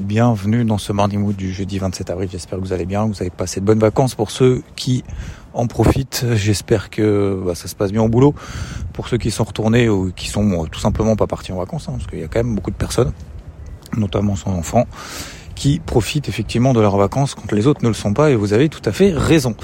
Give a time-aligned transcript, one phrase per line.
[0.00, 2.28] bienvenue dans ce Morning Mood du jeudi 27 avril.
[2.32, 4.14] J'espère que vous allez bien, vous avez passé de bonnes vacances.
[4.14, 5.04] Pour ceux qui
[5.52, 8.34] en profitent, j'espère que bah, ça se passe bien au boulot.
[8.94, 11.92] Pour ceux qui sont retournés ou qui sont tout simplement pas partis en vacances, hein,
[11.92, 13.12] parce qu'il y a quand même beaucoup de personnes,
[13.96, 14.86] notamment son enfant,
[15.54, 18.54] qui profitent effectivement de leurs vacances quand les autres ne le sont pas et vous
[18.54, 19.54] avez tout à fait raison.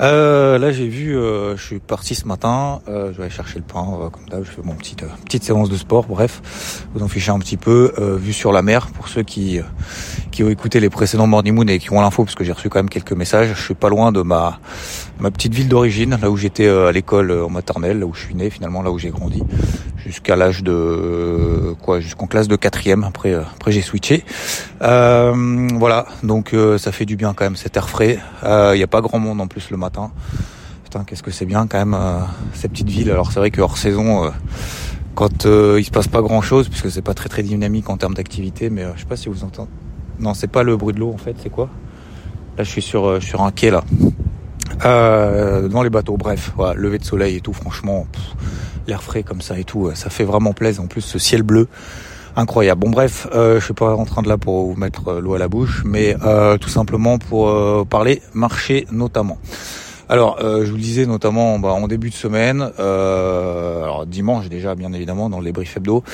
[0.00, 3.58] Euh, là j'ai vu, euh, je suis parti ce matin, euh, je vais aller chercher
[3.58, 7.02] le pain, euh, comme d'hab, je fais mon petite petite séance de sport, bref, vous
[7.02, 9.60] en fichez un petit peu, vue sur la mer pour ceux qui
[10.32, 12.68] qui ont écouté les précédents Morning Moon et qui ont l'info parce que j'ai reçu
[12.68, 13.54] quand même quelques messages.
[13.54, 14.60] Je suis pas loin de ma
[15.18, 18.34] ma petite ville d'origine, là où j'étais à l'école en maternelle, là où je suis
[18.34, 19.42] né finalement, là où j'ai grandi
[20.04, 24.24] jusqu'à l'âge de quoi jusqu'en classe de quatrième après après j'ai switché.
[24.82, 28.18] Euh, voilà donc ça fait du bien quand même cet air frais.
[28.42, 29.85] Il n'y a pas grand monde en plus le matin
[30.84, 31.96] putain qu'est-ce que c'est bien quand même
[32.52, 33.10] ces petites villes.
[33.10, 34.32] Alors c'est vrai que hors saison
[35.14, 38.14] quand il se passe pas grand chose puisque c'est pas très très dynamique en termes
[38.14, 39.70] d'activité mais je sais pas si vous entendez
[40.18, 41.68] non c'est pas le bruit de l'eau en fait c'est quoi?
[42.58, 43.84] Là je suis sur un quai là.
[44.84, 48.06] Euh, dans les bateaux bref voilà, lever de soleil et tout franchement
[48.86, 50.82] l'air frais comme ça et tout, ça fait vraiment plaisir.
[50.82, 51.66] En plus, ce ciel bleu,
[52.36, 52.80] incroyable.
[52.80, 55.38] Bon bref, euh, je suis pas en train de là pour vous mettre l'eau à
[55.38, 59.38] la bouche, mais euh, tout simplement pour euh, parler marché notamment.
[60.08, 64.48] Alors, euh, je vous le disais notamment bah, en début de semaine, euh, alors dimanche
[64.48, 66.04] déjà bien évidemment dans les briefs hebdo,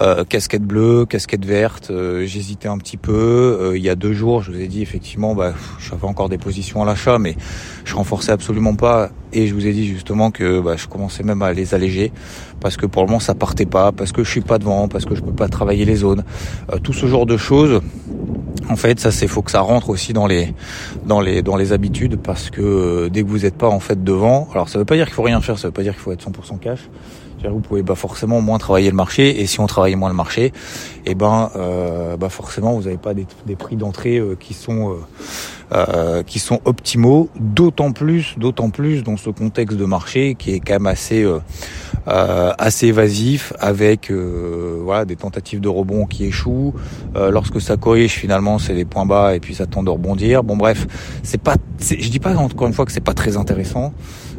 [0.00, 1.92] euh, casquette bleue, casquette verte,
[2.24, 3.74] j'hésitais un petit peu.
[3.76, 6.82] il y a deux jours, je vous ai dit effectivement, bah, j'avais encore des positions
[6.82, 7.36] à l'achat, mais
[7.84, 9.10] je renforçais absolument pas.
[9.32, 12.10] Et je vous ai dit justement que bah, je commençais même à les alléger
[12.66, 15.04] parce que pour le moment ça partait pas, parce que je suis pas devant, parce
[15.04, 16.24] que je peux pas travailler les zones,
[16.82, 17.80] tout ce genre de choses.
[18.68, 20.52] En fait, ça c'est faut que ça rentre aussi dans les
[21.04, 24.80] dans les habitudes parce que dès que vous n'êtes pas en fait devant, alors ça
[24.80, 26.58] veut pas dire qu'il faut rien faire, ça veut pas dire qu'il faut être 100%
[26.58, 26.80] cash.
[27.48, 30.52] Vous pouvez pas forcément moins travailler le marché et si on travaille moins le marché,
[31.06, 33.26] et eh ben euh, bah forcément vous n'avez pas des,
[33.56, 34.96] prix d'entrée euh, qui sont
[35.72, 40.60] euh, qui sont optimaux, d'autant plus, d'autant plus dans ce contexte de marché qui est
[40.60, 41.24] quand même assez
[42.06, 46.74] assez évasif, avec voilà des tentatives de rebond qui échouent.
[47.14, 50.42] lorsque ça corrige, finalement, c'est des points bas et puis ça tend de rebondir.
[50.44, 50.86] Bon, bref,
[51.22, 53.92] c'est pas, je dis pas encore une fois que c'est pas très intéressant.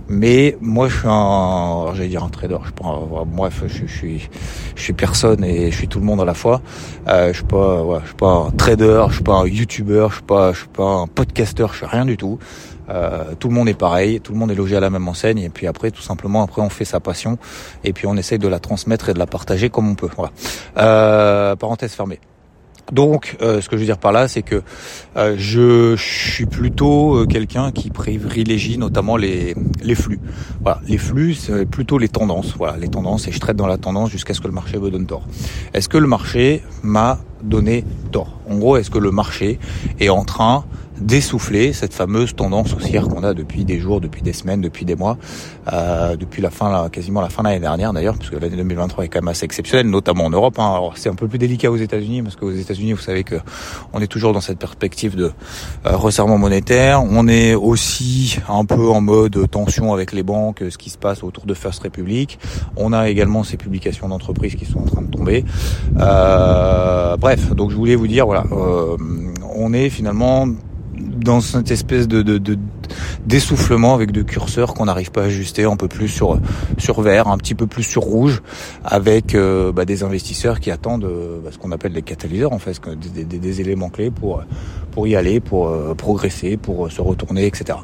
[0.10, 2.58] Mais moi, je suis un, j'allais dire un trader.
[2.66, 3.26] Je prends,
[3.68, 4.30] je, suis,
[4.76, 6.62] je suis personne et je suis tout le monde à la fois.
[7.08, 10.16] Euh, je suis pas, je suis pas un trader, je suis pas un YouTuber, je
[10.16, 12.40] suis pas, je suis pas un podcasteur, je suis rien du tout.
[12.90, 15.40] Euh, tout le monde est pareil, tout le monde est logé à la même enseigne
[15.40, 17.38] et puis après tout simplement après on fait sa passion
[17.84, 20.10] et puis on essaye de la transmettre et de la partager comme on peut.
[20.16, 20.32] Voilà.
[20.78, 22.20] Euh, parenthèse fermée.
[22.92, 24.62] Donc, euh, ce que je veux dire par là, c'est que
[25.18, 30.20] euh, je, suis plutôt euh, quelqu'un qui privilégie notamment les, les flux.
[30.62, 32.56] Voilà, les flux, c'est plutôt les tendances.
[32.58, 34.90] Voilà, les tendances, et je traite dans la tendance jusqu'à ce que le marché me
[34.90, 35.28] donne tort.
[35.74, 38.40] Est-ce que le marché m'a donné tort?
[38.50, 39.60] En gros, est-ce que le marché
[40.00, 40.64] est en train
[41.02, 44.96] d'essouffler cette fameuse tendance haussière qu'on a depuis des jours, depuis des semaines, depuis des
[44.96, 45.18] mois,
[45.72, 49.06] euh, depuis la fin, quasiment la fin de l'année dernière d'ailleurs, parce que l'année 2023
[49.06, 50.58] est quand même assez exceptionnelle, notamment en Europe.
[50.60, 50.72] Hein.
[50.74, 53.36] Alors c'est un peu plus délicat aux États-Unis, parce qu'aux États-Unis, vous savez que
[53.94, 55.32] on est toujours dans cette perspective de
[55.86, 57.04] euh, resserrement monétaire.
[57.04, 61.24] On est aussi un peu en mode tension avec les banques, ce qui se passe
[61.24, 62.40] autour de First Republic.
[62.76, 65.46] On a également ces publications d'entreprises qui sont en train de tomber.
[66.00, 68.98] Euh, bref, donc je voulais vous dire, voilà, euh,
[69.56, 70.48] on est finalement
[71.18, 72.58] dans cette espèce de, de,
[73.26, 76.40] d'essoufflement avec de curseurs qu'on n'arrive pas à ajuster un peu plus sur
[76.78, 78.42] sur vert, un petit peu plus sur rouge,
[78.84, 82.60] avec euh, bah, des investisseurs qui attendent euh, bah, ce qu'on appelle les catalyseurs en
[82.60, 84.44] fait, des, éléments clés pour
[84.92, 87.80] pour y aller, pour euh, progresser, pour se retourner, etc.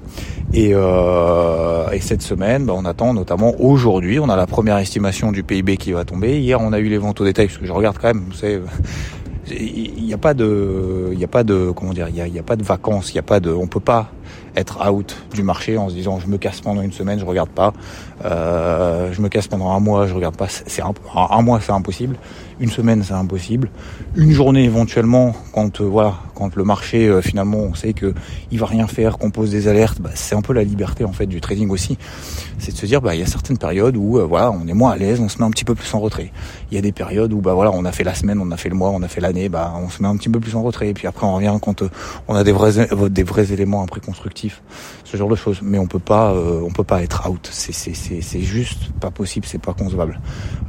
[0.53, 5.43] Et, et cette semaine, bah, on attend notamment aujourd'hui, on a la première estimation du
[5.43, 6.39] PIB qui va tomber.
[6.39, 8.37] Hier, on a eu les ventes au détail, parce que je regarde quand même, vous
[8.37, 8.61] savez
[9.49, 12.43] il n'y a pas de, il y a pas de, comment dire, il y a,
[12.43, 14.09] pas de vacances, il y a pas de, on peut pas
[14.55, 17.49] être out du marché en se disant je me casse pendant une semaine, je regarde
[17.49, 17.73] pas,
[18.23, 21.71] euh, je me casse pendant un mois, je regarde pas, c'est un, un mois c'est
[21.71, 22.15] impossible,
[22.59, 23.69] une semaine c'est impossible,
[24.15, 28.13] une journée éventuellement quand euh, voilà, quand le marché euh, finalement on sait que
[28.51, 31.13] il va rien faire, qu'on pose des alertes, bah, c'est un peu la liberté en
[31.13, 31.97] fait du trading aussi,
[32.57, 34.73] c'est de se dire bah il y a certaines périodes où euh, voilà on est
[34.73, 36.31] moins à l'aise, on se met un petit peu plus en retrait,
[36.71, 38.57] il y a des périodes où bah voilà on a fait la semaine, on a
[38.57, 40.55] fait le mois, on a fait l'année, bah on se met un petit peu plus
[40.55, 40.89] en retrait.
[40.89, 41.83] Et puis après on revient quand
[42.27, 44.61] on a des vrais des vrais éléments après constructifs
[45.13, 45.59] ce genre de choses.
[45.61, 47.47] Mais on peut pas, euh, on peut pas être out.
[47.51, 50.19] C'est c'est c'est juste pas possible, c'est pas concevable.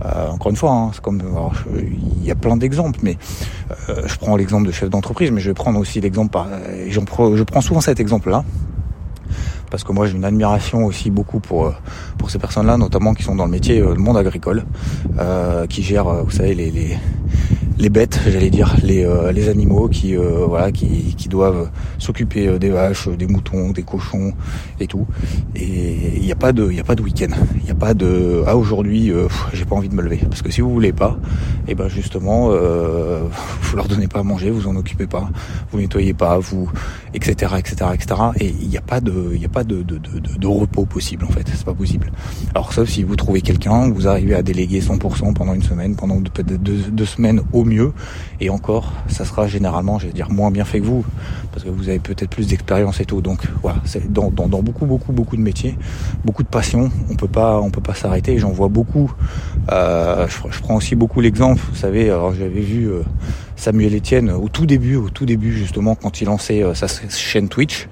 [0.04, 1.22] Euh, encore une fois, hein, c'est comme
[2.20, 3.16] il y a plein d'exemples, mais
[3.88, 6.38] euh, je prends l'exemple de chef d'entreprise, mais je vais prendre aussi l'exemple.
[6.88, 8.44] je prends souvent cet exemple-là
[9.70, 11.72] parce que moi j'ai une admiration aussi beaucoup pour
[12.18, 14.64] pour ces personnes-là, notamment qui sont dans le métier, le monde agricole,
[15.70, 16.98] qui gèrent, vous savez, les
[17.78, 22.46] les bêtes, j'allais dire, les, euh, les animaux qui, euh, voilà, qui, qui doivent s'occuper
[22.46, 24.32] euh, des vaches, des moutons, des cochons
[24.80, 25.06] et tout.
[25.56, 27.34] Et il n'y a pas de, il a pas de week-end.
[27.58, 29.12] Il n'y a pas de, ah aujourd'hui,
[29.52, 30.20] j'ai pas envie de me lever.
[30.28, 31.18] Parce que si vous voulez pas,
[31.66, 33.22] et eh ben justement, euh,
[33.62, 35.28] vous leur donnez pas à manger, vous en occupez pas,
[35.72, 36.70] vous nettoyez pas, vous,
[37.14, 38.20] etc., etc., etc.
[38.38, 41.32] Et il n'y a pas de, il a pas de, de, de, repos possible en
[41.32, 41.46] fait.
[41.48, 42.12] C'est pas possible.
[42.54, 46.20] Alors sauf si vous trouvez quelqu'un, vous arrivez à déléguer 100% pendant une semaine, pendant
[46.20, 47.92] peut-être deux, deux semaines au mieux.
[48.40, 51.04] Et encore, ça sera généralement, je vais dire, moins bien fait que vous,
[51.52, 53.20] parce que vous avez peut-être plus d'expérience et tout.
[53.20, 55.76] Donc voilà, c'est dans, beaucoup, beaucoup, beaucoup de métiers,
[56.24, 56.90] beaucoup de passion.
[57.10, 58.38] On peut pas, on peut pas s'arrêter.
[58.38, 59.12] J'en vois beaucoup.
[59.72, 61.60] Euh, je, prends aussi beaucoup l'exemple.
[61.70, 63.02] Vous savez, alors j'avais vu euh,
[63.56, 67.48] Samuel Etienne au tout début, au tout début justement quand il lançait euh, sa chaîne
[67.48, 67.88] Twitch,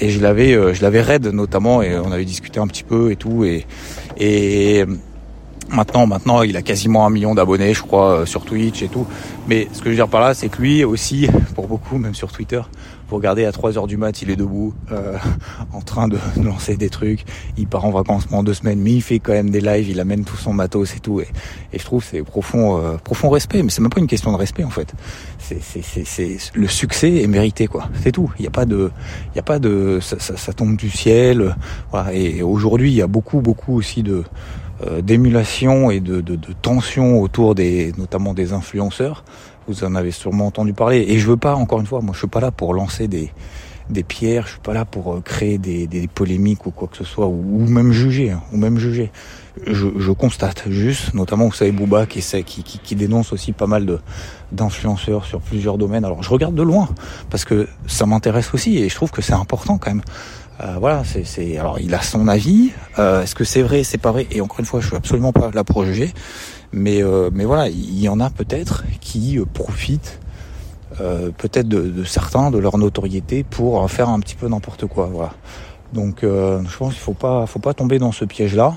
[0.00, 3.16] et je l'avais, je l'avais raid notamment, et on avait discuté un petit peu et
[3.16, 4.86] tout, et
[5.70, 9.06] Maintenant, maintenant, il a quasiment un million d'abonnés, je crois, euh, sur Twitch et tout.
[9.48, 12.14] Mais ce que je veux dire par là, c'est que lui aussi, pour beaucoup, même
[12.14, 12.60] sur Twitter,
[13.08, 15.16] vous regardez à 3 heures du mat, il est debout, euh,
[15.72, 17.24] en train de lancer des trucs.
[17.58, 20.00] Il part en vacances pendant deux semaines, mais il fait quand même des lives, il
[20.00, 21.20] amène tout son matos et tout.
[21.20, 21.28] Et,
[21.72, 23.62] je trouve c'est profond, euh, profond respect.
[23.62, 24.94] Mais c'est même pas une question de respect en fait.
[25.38, 27.88] C'est, c'est, c'est, c'est le succès est mérité quoi.
[28.02, 28.30] C'est tout.
[28.38, 28.90] Il n'y a pas de,
[29.34, 31.56] il y a pas de, ça, ça, ça tombe du ciel.
[31.90, 32.14] Voilà.
[32.14, 34.24] Et aujourd'hui, il y a beaucoup, beaucoup aussi de
[35.02, 39.24] d'émulation et de, de, de, tension autour des, notamment des influenceurs.
[39.66, 41.04] Vous en avez sûrement entendu parler.
[41.08, 43.32] Et je veux pas, encore une fois, moi je suis pas là pour lancer des,
[43.90, 46.96] des pierres, je suis pas là pour euh, créer des, des polémiques ou quoi que
[46.96, 49.10] ce soit, ou, même juger, hein, ou même juger.
[49.66, 53.66] Je, je, constate juste, notamment vous savez Booba qui, qui, qui, qui dénonce aussi pas
[53.66, 53.98] mal de
[54.52, 56.04] d'influenceurs sur plusieurs domaines.
[56.04, 56.88] Alors je regarde de loin
[57.28, 60.02] parce que ça m'intéresse aussi et je trouve que c'est important quand même
[60.60, 62.72] euh, voilà, c'est, alors il a son avis.
[62.98, 64.26] Euh, est-ce que c'est vrai, c'est pas vrai?
[64.30, 66.12] Et encore une fois, je suis absolument pas là pour juger,
[66.72, 70.20] mais euh, mais voilà, il y en a peut-être qui profitent
[71.36, 75.08] peut-être de, de, certains de leur notoriété pour faire un petit peu n'importe quoi.
[75.12, 75.32] Voilà.
[75.92, 78.74] Donc je pense qu'il faut pas faut pas tomber dans ce piège là.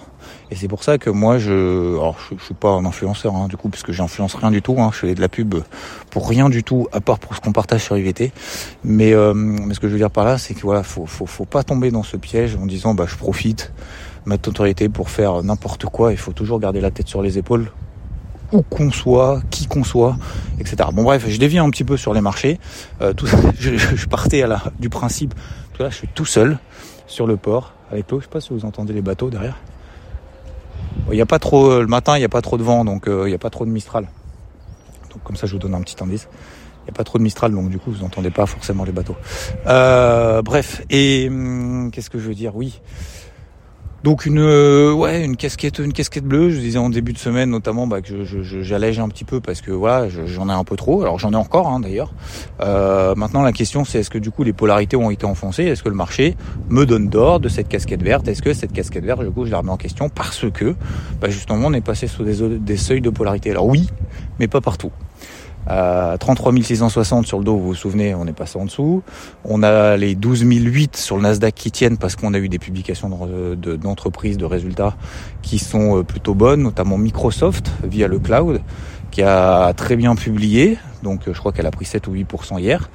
[0.52, 3.56] Et c'est pour ça que moi, je, alors je, suis pas un influenceur hein, du
[3.56, 4.76] coup, parce que j'influence rien du tout.
[4.80, 5.56] Hein, je fais de la pub
[6.10, 8.34] pour rien du tout, à part pour ce qu'on partage sur IVT.
[8.84, 11.26] Mais, euh, mais ce que je veux dire par là, c'est que voilà, faut, faut,
[11.26, 13.72] faut pas tomber dans ce piège en disant, bah, je profite
[14.26, 16.12] ma autorité pour faire n'importe quoi.
[16.12, 17.72] Il faut toujours garder la tête sur les épaules
[18.52, 20.18] où qu'on soit, qui qu'on soit,
[20.60, 20.90] etc.
[20.94, 22.60] Bon bref, je dévie un petit peu sur les marchés.
[23.00, 23.26] Euh, tout,
[23.58, 25.34] je, je, partais à la, du principe,
[25.80, 26.60] là, je suis tout seul
[27.08, 28.20] sur le port avec l'eau.
[28.20, 29.58] Je sais pas si vous entendez les bateaux derrière.
[31.10, 33.08] Il n'y a pas trop le matin, il n'y a pas trop de vent, donc
[33.08, 34.08] euh, il n'y a pas trop de Mistral.
[35.12, 36.28] Donc comme ça, je vous donne un petit indice.
[36.82, 38.92] Il n'y a pas trop de Mistral, donc du coup, vous n'entendez pas forcément les
[38.92, 39.16] bateaux.
[39.68, 42.56] Euh, bref, et hum, qu'est-ce que je veux dire?
[42.56, 42.82] Oui.
[44.04, 46.50] Donc une euh, ouais une casquette une casquette bleue.
[46.50, 48.24] Je disais en début de semaine notamment bah, que
[48.64, 51.04] j'allège un petit peu parce que voilà j'en ai un peu trop.
[51.04, 52.12] Alors j'en ai encore hein, d'ailleurs.
[52.62, 55.66] Euh, maintenant la question c'est est-ce que du coup les polarités ont été enfoncées?
[55.66, 56.36] Est-ce que le marché
[56.70, 58.28] me donne d'or de cette casquette verte?
[58.28, 60.76] Est-ce que cette casquette verte du coup je la remets en question parce que
[61.20, 63.52] bah, justement on est passé sous des, des seuils de polarité?
[63.52, 63.88] Alors oui,
[64.40, 64.92] mais pas partout.
[65.68, 69.04] À 33 660 sur le dos, vous vous souvenez, on est passé en dessous.
[69.46, 72.60] On a les 12 008 sur le Nasdaq qui tiennent parce qu'on a eu des
[72.60, 74.96] publications d'entreprises, de, résultats
[75.42, 78.62] qui sont euh, plutôt bonnes, notamment Microsoft via le cloud,
[79.12, 80.78] qui a très bien publié.
[81.04, 82.90] Donc euh, je crois qu'elle a pris 7 ou 8% hier.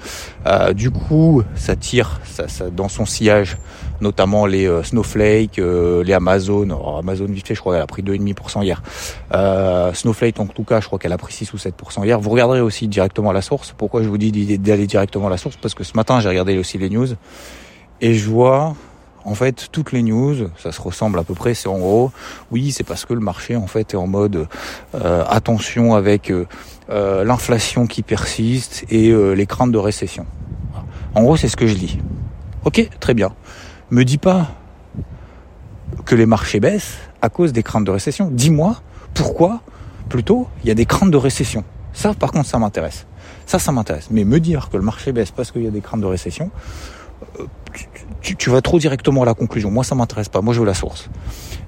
[0.46, 3.56] Euh, du coup, ça tire ça, ça, dans son sillage
[4.00, 6.98] notamment les euh, Snowflake, euh, les Amazon.
[6.98, 8.82] Amazon vite fait, je crois qu'elle a pris 2,5% hier.
[9.32, 12.20] Euh, Snowflake, en tout cas, je crois qu'elle a pris 6 ou 7% hier.
[12.20, 13.74] Vous regarderez aussi directement la source.
[13.76, 15.56] Pourquoi je vous dis d'aller directement à la source?
[15.56, 17.08] Parce que ce matin, j'ai regardé aussi les news
[18.00, 18.76] et je vois
[19.26, 21.52] en fait, toutes les news, ça se ressemble à peu près.
[21.52, 22.12] C'est en gros,
[22.52, 24.46] oui, c'est parce que le marché en fait est en mode
[24.94, 30.26] euh, attention avec euh, l'inflation qui persiste et euh, les craintes de récession.
[31.16, 31.98] En gros, c'est ce que je lis.
[32.64, 33.34] Ok, très bien.
[33.90, 34.52] Me dis pas
[36.04, 38.30] que les marchés baissent à cause des craintes de récession.
[38.30, 38.76] Dis-moi
[39.12, 39.60] pourquoi,
[40.08, 41.64] plutôt, il y a des craintes de récession.
[41.92, 43.06] Ça, par contre, ça m'intéresse.
[43.44, 44.06] Ça, ça m'intéresse.
[44.12, 46.50] Mais me dire que le marché baisse parce qu'il y a des craintes de récession,
[48.34, 49.70] tu, vas trop directement à la conclusion.
[49.70, 50.40] Moi, ça m'intéresse pas.
[50.40, 51.08] Moi, je veux la source.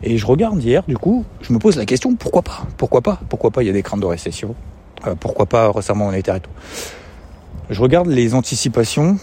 [0.02, 2.66] Et je regarde hier, du coup, je me pose la question pourquoi pas?
[2.76, 3.20] Pourquoi pas?
[3.28, 3.62] Pourquoi pas?
[3.62, 4.54] Il y a des craintes de récession.
[5.06, 6.50] Euh, pourquoi pas récemment monétaire et tout.
[7.70, 9.18] Je regarde les anticipations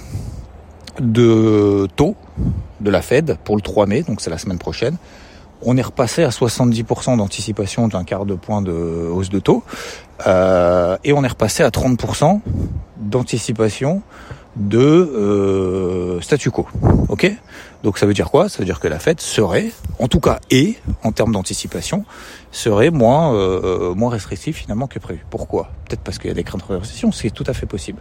[0.99, 2.15] de taux
[2.79, 4.97] de la Fed pour le 3 mai, donc c'est la semaine prochaine.
[5.61, 9.63] On est repassé à 70% d'anticipation d'un quart de point de hausse de taux.
[10.27, 12.39] Euh, et on est repassé à 30%
[12.97, 14.01] d'anticipation
[14.55, 16.67] de euh, statu quo.
[17.09, 17.31] Ok?
[17.83, 18.49] Donc ça veut dire quoi?
[18.49, 22.05] Ça veut dire que la fête serait, en tout cas, et en termes d'anticipation,
[22.51, 25.25] serait moins euh, moins restrictive finalement que prévu.
[25.29, 25.69] Pourquoi?
[25.87, 27.99] Peut-être parce qu'il y a des craintes de récession, c'est tout à fait possible.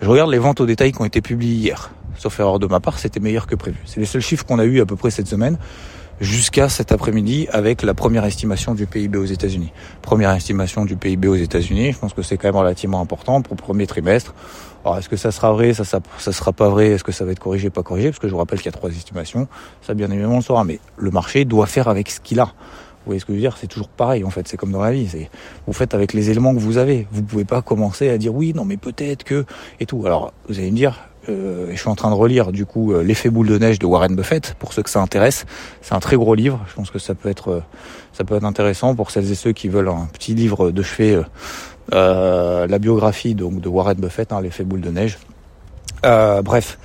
[0.00, 1.90] Je regarde les ventes au détail qui ont été publiées hier.
[2.18, 3.78] Sauf erreur de ma part, c'était meilleur que prévu.
[3.84, 5.58] C'est les seuls chiffres qu'on a eu à peu près cette semaine
[6.20, 9.72] jusqu'à cet après-midi avec la première estimation du PIB aux États-Unis.
[10.02, 13.54] Première estimation du PIB aux États-Unis, je pense que c'est quand même relativement important pour
[13.56, 14.34] le premier trimestre.
[14.86, 17.40] Alors est-ce que ça sera vrai, ça, sera pas vrai, est-ce que ça va être
[17.40, 18.10] corrigé, pas corrigé?
[18.10, 19.48] Parce que je vous rappelle qu'il y a trois estimations,
[19.82, 22.44] ça bien évidemment on le saura, mais le marché doit faire avec ce qu'il a.
[22.44, 22.52] Vous
[23.06, 23.56] voyez ce que je veux dire?
[23.60, 25.08] C'est toujours pareil en fait, c'est comme dans la vie.
[25.66, 27.08] Vous faites avec les éléments que vous avez.
[27.10, 29.44] Vous pouvez pas commencer à dire oui, non mais peut-être que
[29.80, 30.06] et tout.
[30.06, 33.02] Alors vous allez me dire, euh, je suis en train de relire du coup euh,
[33.02, 35.46] l'effet boule de neige de Warren Buffett pour ceux que ça intéresse.
[35.82, 36.64] C'est un très gros livre.
[36.68, 37.60] Je pense que ça peut être euh,
[38.12, 41.18] ça peut être intéressant pour celles et ceux qui veulent un petit livre de chevet.
[41.92, 45.18] La biographie donc de Warren Buffett, hein, l'effet boule de neige.
[46.02, 46.78] bref,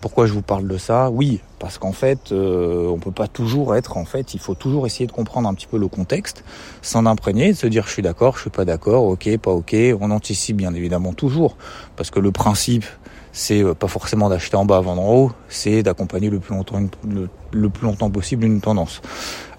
[0.00, 1.10] pourquoi je vous parle de ça?
[1.10, 3.96] Oui, parce qu'en fait, euh, on peut pas toujours être.
[3.96, 6.44] En fait, il faut toujours essayer de comprendre un petit peu le contexte,
[6.82, 9.74] s'en imprégner, de se dire je suis d'accord, je suis pas d'accord, ok, pas ok.
[10.00, 11.56] On anticipe bien évidemment toujours,
[11.96, 12.84] parce que le principe
[13.32, 16.80] c'est euh, pas forcément d'acheter en bas, vendre en haut, c'est d'accompagner le plus longtemps
[17.08, 19.00] le, plus longtemps possible une tendance.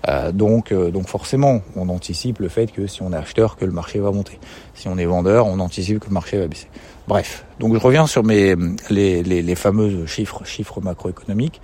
[0.08, 3.65] Euh, donc, euh, donc forcément, on anticipe le fait que si on est acheteur, que
[3.65, 4.39] le marché va monter.
[4.74, 6.68] Si on est vendeur, on anticipe que le marché va baisser.
[7.08, 8.56] Bref, donc je reviens sur mes
[8.89, 11.60] les, les, les fameux chiffres chiffres macroéconomiques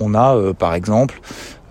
[0.00, 1.20] on a euh, par exemple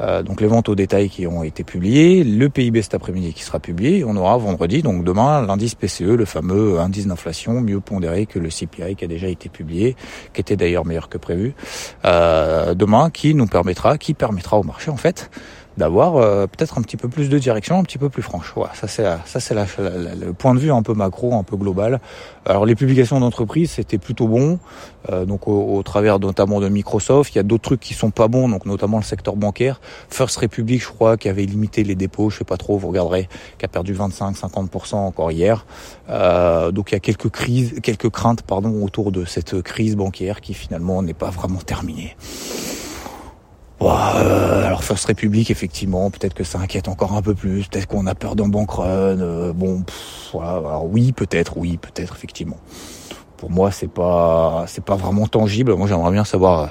[0.01, 3.43] euh, donc les ventes au détail qui ont été publiées, le PIB cet après-midi qui
[3.43, 8.25] sera publié, on aura vendredi, donc demain, l'indice PCE, le fameux indice d'inflation mieux pondéré
[8.25, 9.95] que le CPI qui a déjà été publié,
[10.33, 11.53] qui était d'ailleurs meilleur que prévu,
[12.05, 15.29] euh, demain, qui nous permettra, qui permettra au marché en fait
[15.77, 18.53] d'avoir euh, peut-être un petit peu plus de direction, un petit peu plus franche.
[18.55, 21.99] Voilà, ça c'est ça c'est le point de vue un peu macro, un peu global.
[22.45, 24.59] Alors les publications d'entreprise c'était plutôt bon,
[25.09, 27.33] euh, donc au, travers notamment de Microsoft.
[27.33, 29.81] Il y a d'autres trucs qui sont pas bons, donc notamment le secteur bancaire.
[30.09, 33.27] First Republic, je crois, qui avait limité les dépôts, je sais pas trop, vous regarderez,
[33.57, 35.65] qui a perdu 25-50% encore hier.
[36.09, 40.41] Euh, donc il y a quelques crises, quelques craintes pardon autour de cette crise bancaire
[40.41, 42.15] qui finalement n'est pas vraiment terminée.
[43.85, 48.07] Euh, alors First Republic, effectivement, peut-être que ça inquiète encore un peu plus, peut-être qu'on
[48.07, 49.51] a peur d'un bank run.
[49.53, 49.83] Bon,
[50.31, 50.51] voilà.
[50.51, 52.57] Alors oui, peut-être, oui, peut-être, effectivement.
[53.37, 55.75] Pour moi, c'est pas, c'est pas vraiment tangible.
[55.75, 56.67] Moi, j'aimerais bien savoir euh,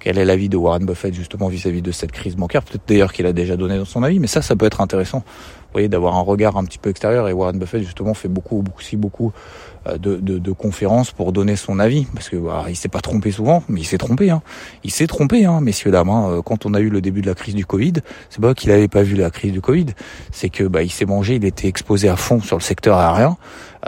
[0.00, 2.62] quel est l'avis de Warren Buffett justement vis-à-vis de cette crise bancaire.
[2.62, 5.18] Peut-être d'ailleurs qu'il a déjà donné dans son avis, mais ça, ça peut être intéressant.
[5.18, 7.28] Vous voyez, d'avoir un regard un petit peu extérieur.
[7.28, 9.32] Et Warren Buffett justement fait beaucoup, beaucoup, si beaucoup
[9.86, 13.00] euh, de, de, de, conférences pour donner son avis, parce que bah, il s'est pas
[13.00, 14.30] trompé souvent, mais il s'est trompé.
[14.30, 14.42] Hein.
[14.82, 16.10] Il s'est trompé, hein, messieurs dames.
[16.10, 16.28] Hein.
[16.28, 17.92] Euh, quand on a eu le début de la crise du Covid,
[18.30, 19.86] c'est pas qu'il avait pas vu la crise du Covid,
[20.32, 23.36] c'est que bah, il s'est mangé, il était exposé à fond sur le secteur aérien.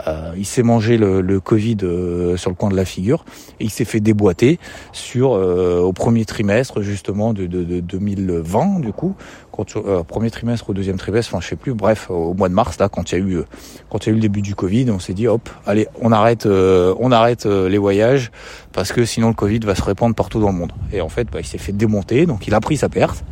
[0.07, 3.25] Euh, il s'est mangé le, le Covid euh, sur le coin de la figure
[3.59, 4.57] et il s'est fait déboîter
[4.93, 9.15] sur au premier trimestre justement de, de, de 2020 du coup,
[9.53, 9.65] quand,
[10.03, 12.89] premier trimestre au deuxième trimestre, enfin je sais plus, bref au mois de mars là
[12.89, 13.41] quand il y a eu
[13.89, 16.11] quand il y a eu le début du Covid, on s'est dit hop allez on
[16.11, 18.31] arrête, euh, on arrête euh, les voyages
[18.73, 20.73] parce que sinon le Covid va se répandre partout dans le monde.
[20.91, 23.23] Et en fait, bah, il s'est fait démonter, donc il a pris sa perte,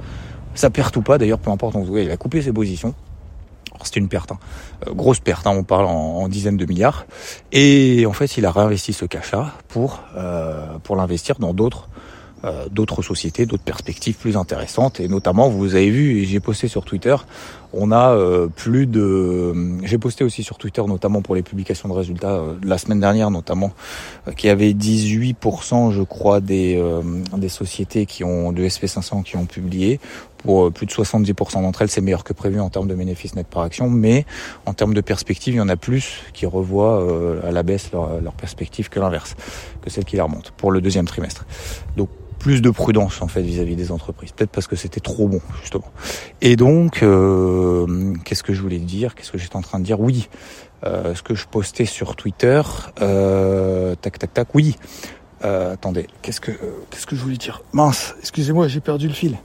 [0.55, 1.75] sa perte ou pas d'ailleurs, peu importe.
[1.75, 2.93] En tout cas, il a coupé ses positions.
[3.83, 4.39] C'était une perte, hein.
[4.87, 7.05] euh, grosse perte, hein, on parle en, dizaines de milliards.
[7.51, 9.99] Et en fait, il a réinvesti ce cash-là pour
[10.83, 11.89] pour l'investir dans d'autres
[12.43, 14.99] euh, d'autres sociétés, d'autres perspectives plus intéressantes.
[14.99, 17.15] Et notamment, vous avez vu, j'ai posté sur Twitter,
[17.71, 19.53] on a euh, plus de...
[19.83, 23.29] J'ai posté aussi sur Twitter, notamment pour les publications de résultats, euh, la semaine dernière
[23.29, 23.73] notamment,
[24.37, 26.83] qui avait 18%, je crois, des,
[27.37, 29.99] des sociétés qui ont de SP500 qui ont publié.
[30.37, 33.45] Pour plus de 70% d'entre elles, c'est meilleur que prévu en termes de bénéfices net
[33.45, 34.25] par action, mais
[34.65, 37.05] en termes de perspective, il y en a plus qui revoient
[37.47, 39.35] à la baisse leur, leur perspective que l'inverse,
[39.83, 41.45] que celle qui les remonte pour le deuxième trimestre.
[41.95, 42.09] Donc
[42.41, 44.31] plus de prudence en fait vis-à-vis des entreprises.
[44.31, 45.91] Peut-être parce que c'était trop bon justement.
[46.41, 49.13] Et donc, euh, qu'est-ce que je voulais dire?
[49.13, 49.99] Qu'est-ce que j'étais en train de dire?
[49.99, 50.27] Oui,
[50.83, 52.61] euh, ce que je postais sur Twitter.
[52.99, 54.47] Euh, tac, tac, tac.
[54.55, 54.75] Oui.
[55.43, 56.51] Euh, attendez, qu'est-ce que
[56.89, 57.61] qu'est-ce que je voulais dire?
[57.73, 59.37] Mince, excusez-moi, j'ai perdu le fil.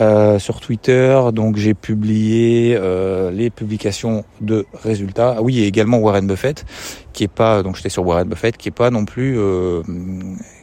[0.00, 5.34] Euh, sur Twitter, donc j'ai publié euh, les publications de résultats.
[5.38, 6.64] Ah oui, et également Warren Buffett,
[7.12, 9.82] qui est pas donc j'étais sur Warren Buffett, qui est pas non plus euh,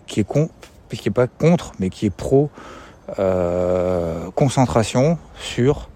[0.06, 0.50] qui est con,
[0.96, 2.50] qui est pas contre, mais qui est pro
[3.20, 5.90] euh, concentration sur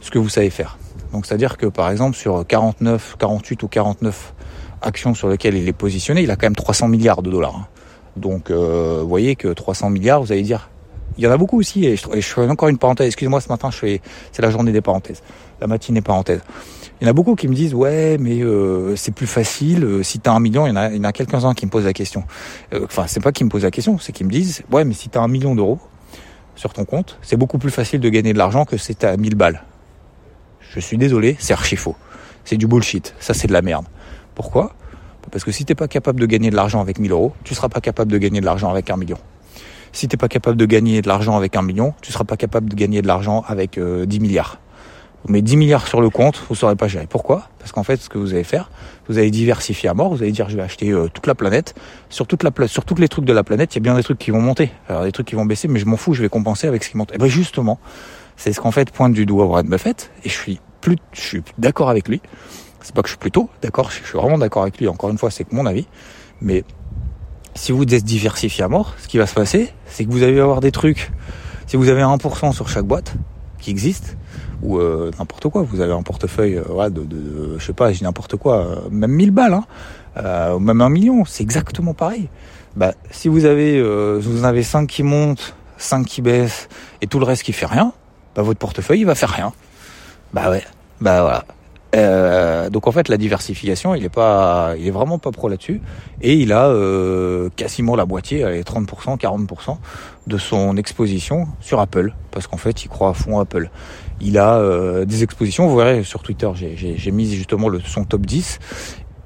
[0.00, 0.78] ce que vous savez faire.
[1.12, 4.34] Donc c'est-à-dire que par exemple sur 49, 48 ou 49
[4.82, 7.56] actions sur lesquelles il est positionné, il a quand même 300 milliards de dollars.
[7.56, 7.66] Hein.
[8.16, 10.70] Donc euh, vous voyez que 300 milliards, vous allez dire,
[11.16, 11.84] il y en a beaucoup aussi.
[11.84, 13.08] Et je, fais encore une parenthèse.
[13.08, 14.00] Excusez-moi, ce matin, c'est
[14.42, 15.22] la journée des parenthèses,
[15.60, 16.40] la matinée parenthèse.
[17.00, 20.02] Il y en a beaucoup qui me disent ouais mais euh, c'est plus facile euh,
[20.02, 20.66] si t'as un million.
[20.66, 22.24] Il y en a, il y en a quelques-uns qui me posent la question.
[22.74, 24.94] Euh, enfin c'est pas qui me posent la question, c'est qu'ils me disent ouais mais
[24.94, 25.78] si t'as un million d'euros
[26.56, 29.36] sur ton compte, c'est beaucoup plus facile de gagner de l'argent que si t'as 1000
[29.36, 29.62] balles.
[30.74, 31.94] Je suis désolé, c'est archi faux.
[32.44, 33.14] C'est du bullshit.
[33.20, 33.86] Ça c'est de la merde.
[34.34, 34.74] Pourquoi?
[35.30, 37.68] Parce que si t'es pas capable de gagner de l'argent avec 1000 euros, tu seras
[37.68, 39.18] pas capable de gagner de l'argent avec un million.
[39.92, 42.68] Si t'es pas capable de gagner de l'argent avec un million, tu seras pas capable
[42.68, 44.58] de gagner de l'argent avec 10 milliards.
[45.24, 47.06] Vous mettez 10 milliards sur le compte, vous ne saurez pas gérer.
[47.08, 47.48] Pourquoi?
[47.58, 48.70] Parce qu'en fait, ce que vous allez faire,
[49.08, 51.74] vous allez diversifier à mort, vous allez dire je vais acheter euh, toute la planète.
[52.08, 52.44] Sur toute
[52.86, 54.70] tous les trucs de la planète, il y a bien des trucs qui vont monter,
[54.88, 56.90] alors des trucs qui vont baisser, mais je m'en fous, je vais compenser avec ce
[56.90, 57.12] qui monte.
[57.14, 57.78] Et bien justement,
[58.36, 61.42] c'est ce qu'en fait pointe du doigt Warren Buffett, et je suis plus, je suis
[61.58, 62.20] d'accord avec lui.
[62.80, 64.86] C'est pas que je suis plutôt d'accord, je suis vraiment d'accord avec lui.
[64.86, 65.86] Encore une fois, c'est que mon avis,
[66.40, 66.64] mais
[67.54, 70.38] si vous êtes diversifié à mort, ce qui va se passer, c'est que vous allez
[70.38, 71.10] avoir des trucs.
[71.66, 73.14] Si vous avez 1% sur chaque boîte
[73.58, 74.16] qui existe,
[74.62, 75.62] ou euh, n'importe quoi.
[75.62, 79.12] Vous avez un portefeuille, euh, de, de, je sais pas, j'ai n'importe quoi, euh, même
[79.12, 79.64] 1000 balles, hein,
[80.16, 82.28] euh, même un million, c'est exactement pareil.
[82.76, 83.82] Bah, si vous avez,
[84.20, 86.68] vous en avez 5 qui montent, 5 qui baissent
[87.00, 87.92] et tout le reste qui fait rien,
[88.36, 89.52] bah votre portefeuille il va faire rien.
[90.32, 90.62] Bah ouais,
[91.00, 91.44] bah voilà.
[91.96, 95.80] Euh, donc en fait la diversification il est pas il est vraiment pas pro là-dessus.
[96.20, 99.76] Et il a euh, quasiment la moitié 30% 40%
[100.26, 102.14] de son exposition sur Apple.
[102.30, 103.70] Parce qu'en fait il croit à fond Apple.
[104.20, 105.66] Il a euh, des expositions.
[105.66, 108.58] Vous verrez sur Twitter j'ai mis justement le, son top 10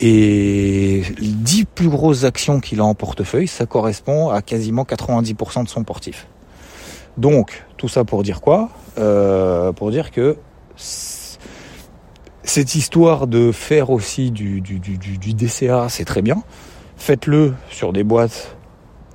[0.01, 5.65] et les 10 plus grosses actions qu'il a en portefeuille ça correspond à quasiment 90%
[5.65, 6.27] de son portif.
[7.17, 8.69] Donc tout ça pour dire quoi?
[8.95, 10.37] Pour dire que
[12.45, 16.43] cette histoire de faire aussi du, DCA, c'est très bien.
[16.97, 18.57] Faites-le sur des boîtes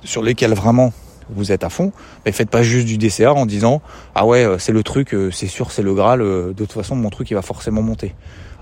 [0.04, 0.92] sur lesquelles vraiment
[1.30, 1.92] vous êtes à fond,
[2.24, 3.82] mais faites pas juste du DCA en disant
[4.14, 6.72] ah ouais euh, c'est le truc, euh, c'est sûr c'est le Graal, euh, de toute
[6.72, 8.14] façon mon truc il va forcément monter.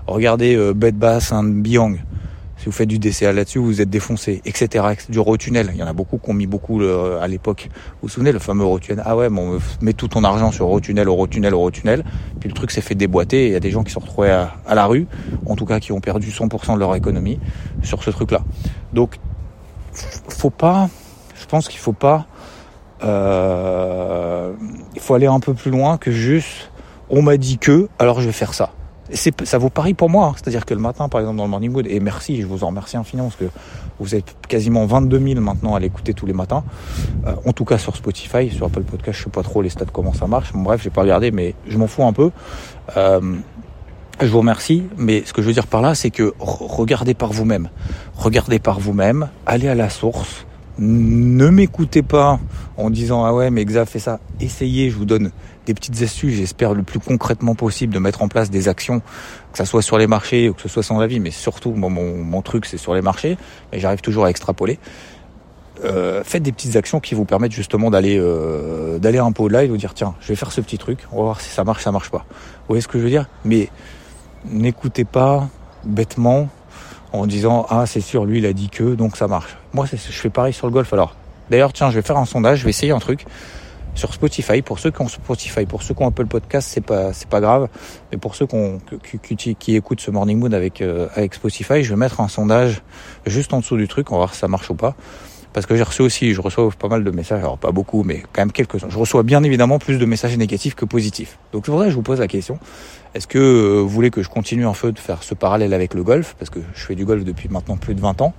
[0.05, 1.97] Regardez Bed Bass and Beyond,
[2.57, 4.85] si vous faites du DCA là-dessus, vous êtes défoncé, etc.
[5.09, 7.69] Du Eurotunnel, il y en a beaucoup qui ont mis beaucoup à l'époque.
[7.71, 11.07] Vous vous souvenez le fameux Eurotunnel Ah ouais, bon, mets tout ton argent sur Eurotunnel,
[11.07, 12.03] Eurotunnel, Eurotunnel.
[12.39, 13.43] Puis le truc s'est fait déboîter.
[13.43, 15.07] Et il y a des gens qui sont retrouvés à, à, la rue,
[15.45, 17.39] en tout cas qui ont perdu 100% de leur économie
[17.83, 18.41] sur ce truc-là.
[18.93, 19.19] Donc,
[19.93, 20.89] faut pas.
[21.39, 22.25] Je pense qu'il faut pas.
[23.03, 24.53] Euh,
[24.95, 26.71] il faut aller un peu plus loin que juste.
[27.09, 28.71] On m'a dit que, alors je vais faire ça
[29.11, 30.33] ça vaut pareil pour moi.
[30.35, 32.67] C'est-à-dire que le matin, par exemple, dans le Morning Wood, et merci, je vous en
[32.67, 33.49] remercie infiniment, parce que
[33.99, 36.63] vous êtes quasiment 22 000 maintenant à l'écouter tous les matins.
[37.25, 39.85] Euh, en tout cas sur Spotify, sur Apple Podcast, je sais pas trop les stats
[39.91, 40.53] comment ça marche.
[40.53, 42.31] Bon, bref, j'ai pas regardé, mais je m'en fous un peu.
[42.97, 43.37] Euh,
[44.19, 47.31] je vous remercie, mais ce que je veux dire par là, c'est que regardez par
[47.31, 47.69] vous-même.
[48.15, 50.45] Regardez par vous-même, allez à la source.
[50.79, 52.39] Ne m'écoutez pas
[52.77, 54.19] en disant ah ouais mais Xa fait ça.
[54.39, 55.31] Essayez, je vous donne
[55.67, 59.01] des petites astuces, j'espère le plus concrètement possible de mettre en place des actions,
[59.51, 61.73] que ce soit sur les marchés ou que ce soit sans la vie, mais surtout
[61.73, 63.37] mon, mon, truc c'est sur les marchés,
[63.71, 64.79] mais j'arrive toujours à extrapoler.
[65.83, 69.63] Euh, faites des petites actions qui vous permettent justement d'aller euh, d'aller un peu au-delà
[69.63, 71.51] et de vous dire tiens je vais faire ce petit truc on va voir si
[71.51, 72.25] ça marche ça marche pas.
[72.29, 73.27] Vous voyez ce que je veux dire?
[73.45, 73.69] Mais
[74.45, 75.47] n'écoutez pas
[75.83, 76.49] bêtement
[77.11, 79.57] en disant ah c'est sûr lui il a dit que donc ça marche.
[79.73, 80.91] Moi je fais pareil sur le golf.
[80.93, 81.15] Alors
[81.51, 83.25] d'ailleurs tiens je vais faire un sondage je vais essayer un truc
[83.97, 84.61] sur Spotify.
[84.61, 87.41] Pour ceux qui ont Spotify, pour ceux qui ont Apple Podcast, c'est pas c'est pas
[87.41, 87.67] grave.
[88.11, 88.79] Mais pour ceux qui, ont,
[89.59, 92.81] qui, écoutent ce Morning Mood avec euh, avec Spotify, je vais mettre un sondage
[93.25, 94.11] juste en dessous du truc.
[94.11, 94.95] On va voir si ça marche ou pas.
[95.57, 98.21] Parce que j'ai reçu aussi, je reçois pas mal de messages, alors pas beaucoup, mais
[98.31, 98.89] quand même quelques-uns.
[98.91, 101.39] Je reçois bien évidemment plus de messages négatifs que positifs.
[101.51, 102.59] Donc c'est pour ça que je vous pose la question.
[103.15, 105.95] Est-ce que euh, vous voulez que je continue un peu de faire ce parallèle avec
[105.95, 106.35] le golf?
[106.37, 108.35] Parce que je fais du golf depuis maintenant plus de 20 ans.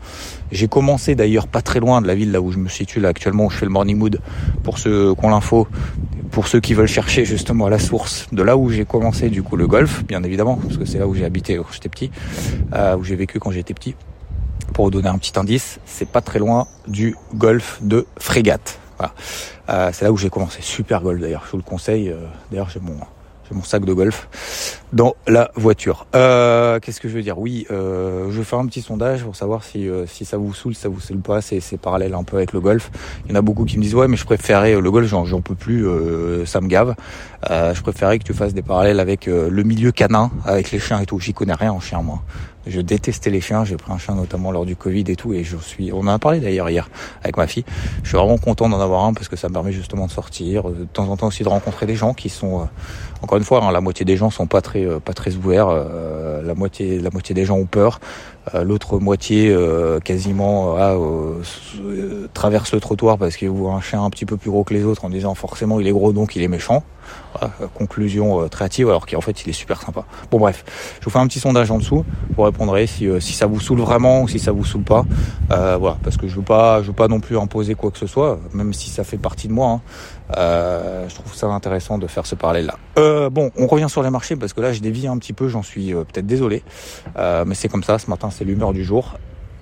[0.53, 3.09] J'ai commencé d'ailleurs pas très loin de la ville là où je me situe là
[3.09, 4.21] actuellement, où je fais le morning mood,
[4.63, 5.67] pour ceux qui ont l'info,
[6.31, 9.57] pour ceux qui veulent chercher justement la source de là où j'ai commencé du coup
[9.57, 12.13] le golf, bien évidemment, parce que c'est là où j'ai habité quand j'étais petit,
[12.75, 13.97] euh, où j'ai vécu quand j'étais petit.
[14.75, 18.79] Pour vous donner un petit indice, c'est pas très loin du golf de Frégate.
[18.99, 19.13] Voilà.
[19.69, 20.61] Euh, c'est là où j'ai commencé.
[20.63, 22.11] Super golf d'ailleurs, je vous le conseille.
[22.11, 22.97] Euh, d'ailleurs, j'ai mon
[23.51, 24.29] mon sac de golf
[24.93, 26.07] dans la voiture.
[26.15, 27.39] Euh, Qu'est-ce que je veux dire?
[27.39, 30.55] Oui, euh, je vais faire un petit sondage pour savoir si, euh, si ça vous
[30.55, 31.41] saoule, ça vous saoule pas.
[31.41, 32.91] C'est parallèle un peu avec le golf.
[33.25, 35.41] Il y en a beaucoup qui me disent ouais, mais je préférais le golf, j'en
[35.41, 36.95] peux plus, euh, ça me gave.
[37.51, 41.01] Euh, je préférais que tu fasses des parallèles avec le milieu canin, avec les chiens
[41.01, 41.21] et tout.
[41.21, 42.23] J'y connais rien en chien moi.
[42.67, 43.65] Je détestais les chiens.
[43.65, 45.91] J'ai pris un chien notamment lors du Covid et tout, et je suis.
[45.93, 46.91] On en a parlé d'ailleurs hier
[47.23, 47.65] avec ma fille.
[48.03, 50.65] Je suis vraiment content d'en avoir un parce que ça me permet justement de sortir,
[50.65, 52.69] de temps en temps aussi de rencontrer des gens qui sont.
[53.23, 55.69] Encore une fois, hein, la moitié des gens sont pas très pas très ouverts.
[55.69, 58.01] la moitié la moitié des gens ont peur.
[58.63, 59.55] l'autre moitié
[60.05, 60.77] quasiment
[62.35, 64.85] traverse le trottoir parce qu'il voit un chien un petit peu plus gros que les
[64.85, 66.83] autres en disant forcément il est gros donc il est méchant.
[67.75, 70.05] Conclusion très hâtive alors qu'en fait il est super sympa.
[70.31, 70.65] Bon bref,
[71.01, 72.05] je vous fais un petit sondage en dessous,
[72.37, 75.05] vous répondrez si, si ça vous saoule vraiment ou si ça vous saoule pas.
[75.49, 78.07] voilà, parce que je veux pas je veux pas non plus imposer quoi que ce
[78.07, 79.69] soit, même si ça fait partie de moi.
[79.69, 79.81] Hein.
[80.37, 82.77] Euh, je trouve ça intéressant de faire ce parallèle-là.
[82.99, 85.49] Euh, bon, on revient sur les marchés parce que là, je dévie un petit peu,
[85.49, 86.63] j'en suis euh, peut-être désolé,
[87.17, 87.99] euh, mais c'est comme ça.
[87.99, 89.15] Ce matin, c'est l'humeur du jour.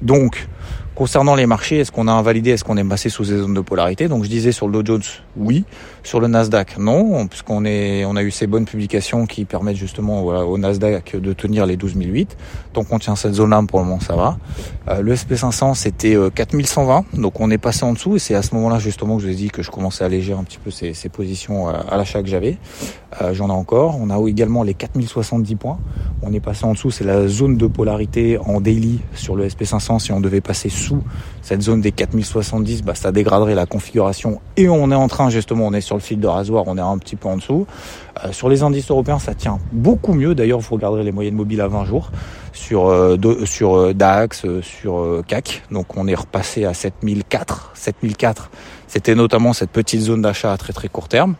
[0.02, 0.48] Donc,
[0.96, 3.60] concernant les marchés, est-ce qu'on a invalidé, est-ce qu'on est passé sous des zones de
[3.60, 4.08] polarité?
[4.08, 5.02] Donc, je disais sur le Dow Jones,
[5.36, 5.64] oui.
[6.02, 10.24] Sur le Nasdaq, non, puisqu'on est, on a eu ces bonnes publications qui permettent justement
[10.24, 12.36] au Nasdaq de tenir les 12008.
[12.74, 14.38] Donc, on tient cette zone-là pour le moment, ça va.
[14.88, 18.42] Euh, le SP500, c'était 4120, euh, donc on est passé en dessous et c'est à
[18.42, 20.58] ce moment-là justement que je vous ai dit que je commençais à alléger un petit
[20.58, 22.58] peu ces, ces positions euh, à l'achat que j'avais.
[23.32, 23.96] J'en ai encore.
[23.98, 25.78] On a également les 4070 points.
[26.20, 30.00] On est passé en dessous, c'est la zone de polarité en daily sur le SP500.
[30.00, 30.85] Si on devait passer sous
[31.42, 35.66] cette zone des 4070, bah, ça dégraderait la configuration et on est en train justement,
[35.66, 37.66] on est sur le fil de rasoir, on est un petit peu en dessous.
[38.24, 40.34] Euh, sur les indices européens, ça tient beaucoup mieux.
[40.34, 42.10] D'ailleurs, vous regarderez les moyennes mobiles à 20 jours
[42.52, 45.62] sur euh, euh, DAX, sur CAC.
[45.70, 47.72] Donc on est repassé à 7004.
[47.74, 48.50] 7004,
[48.88, 51.34] c'était notamment cette petite zone d'achat à très très court terme.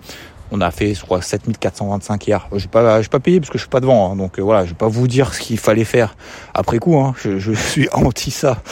[0.53, 2.49] On a fait, je crois, 7425 hier.
[2.53, 4.13] Je n'ai pas, pas payé parce que je suis pas devant.
[4.13, 4.17] Hein.
[4.17, 6.17] donc voilà, je vais pas vous dire ce qu'il fallait faire
[6.55, 6.99] après coup.
[6.99, 7.15] Hein.
[7.23, 8.63] Je, je, suis anti ça.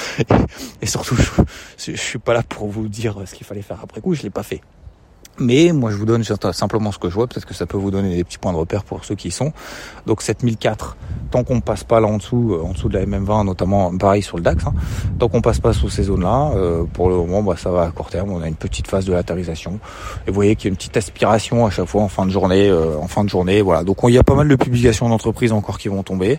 [0.81, 4.01] Et, surtout, je, je, suis pas là pour vous dire ce qu'il fallait faire après
[4.01, 4.15] coup.
[4.15, 4.61] Je l'ai pas fait.
[5.39, 7.27] Mais moi, je vous donne simplement ce que je vois.
[7.27, 9.31] Peut-être que ça peut vous donner des petits points de repère pour ceux qui y
[9.31, 9.53] sont.
[10.07, 10.97] Donc 7004,
[11.31, 14.23] tant qu'on passe pas là en dessous, euh, en dessous de la MM20, notamment pareil
[14.23, 14.75] sur le DAX, hein,
[15.19, 17.91] tant qu'on passe pas sous ces zones-là, euh, pour le moment, bah, ça va à
[17.91, 18.31] court terme.
[18.31, 19.81] On a une petite phase de latérisation.
[20.27, 22.31] Et vous voyez qu'il y a une petite aspiration à chaque fois en fin de
[22.31, 22.69] journée.
[22.69, 23.83] Euh, en fin de journée, voilà.
[23.83, 26.39] Donc il y a pas mal de publications d'entreprises encore qui vont tomber.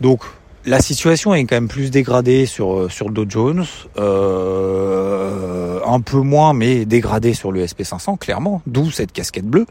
[0.00, 0.20] Donc
[0.66, 3.64] la situation est quand même plus dégradée sur euh, sur Dow Jones,
[3.98, 8.60] euh, un peu moins, mais dégradée sur le SP500 clairement.
[8.66, 9.66] D'où cette casquette bleue.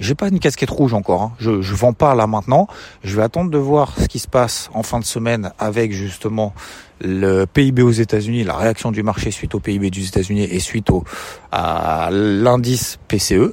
[0.00, 1.22] J'ai pas une casquette rouge encore.
[1.22, 1.32] Hein.
[1.38, 2.66] Je je vends pas là maintenant.
[3.04, 6.52] Je vais attendre de voir ce qui se passe en fin de semaine avec justement
[7.02, 10.90] le PIB aux États-Unis, la réaction du marché suite au PIB des États-Unis et suite
[10.90, 11.04] au
[11.52, 13.52] à l'indice PCE.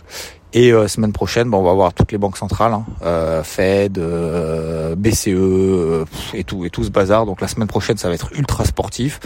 [0.60, 4.96] Et euh, semaine prochaine, on va voir toutes les banques centrales, hein, euh, Fed, euh,
[4.96, 7.28] BCE et tout et tout ce bazar.
[7.28, 9.20] Donc la semaine prochaine, ça va être ultra sportif.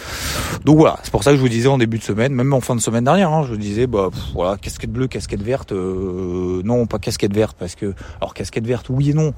[0.65, 2.59] Donc voilà, c'est pour ça que je vous disais en début de semaine, même en
[2.59, 6.85] fin de semaine dernière, hein, je vous disais bah voilà, casquette bleue, casquette verte, non
[6.85, 9.33] pas casquette verte parce que alors casquette verte, oui et non.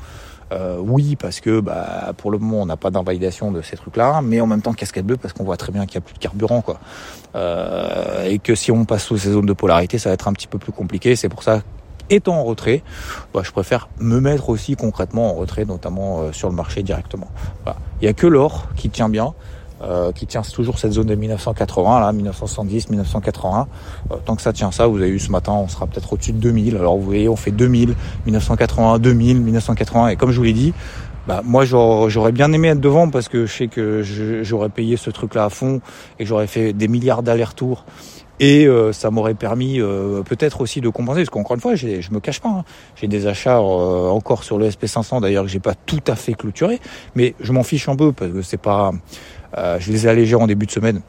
[0.52, 4.22] Euh, oui, parce que bah, pour le moment, on n'a pas d'invalidation de ces trucs-là,
[4.24, 6.14] mais en même temps casquette bleue parce qu'on voit très bien qu'il n'y a plus
[6.14, 6.80] de carburant, quoi.
[7.36, 10.34] Euh, et que si on passe sous ces zones de polarité, ça va être un
[10.34, 11.16] petit peu plus compliqué.
[11.16, 11.62] C'est pour ça
[12.10, 12.84] étant en retrait,
[13.34, 17.28] bah, je préfère me mettre aussi concrètement en retrait, notamment euh, sur le marché directement.
[18.02, 19.34] Il n'y a que l'or qui tient bien.
[19.82, 23.68] Euh, qui tient toujours cette zone de 1980, là, 1970, 1981.
[24.12, 26.32] Euh, tant que ça tient ça, vous avez vu ce matin, on sera peut-être au-dessus
[26.32, 26.78] de 2000.
[26.78, 27.94] Alors vous voyez, on fait 2000,
[28.26, 30.08] 1980, 2000, 1980.
[30.10, 30.74] Et comme je vous l'ai dit,
[31.28, 34.04] bah, moi j'aurais bien aimé être devant parce que je sais que
[34.44, 35.82] j'aurais payé ce truc-là à fond
[36.18, 37.86] et j'aurais fait des milliards d'allers-retours
[38.40, 39.80] et euh, ça m'aurait permis
[40.26, 42.64] peut-être aussi de compenser, parce qu'encore une fois, je me cache pas, hein.
[42.96, 46.80] j'ai des achats encore sur le SP500 d'ailleurs que j'ai pas tout à fait clôturé,
[47.16, 48.92] mais je m'en fiche un peu parce que c'est pas,
[49.58, 51.02] euh, je les ai allégés en début de semaine